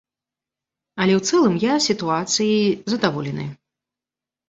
[1.03, 2.67] Але ў цэлым я сітуацыяй
[2.97, 3.51] задаволены.